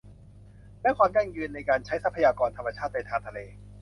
[0.81, 3.39] และความยั่งยืนในการใช้ทรัพยากรธรรมชาติทางทะเล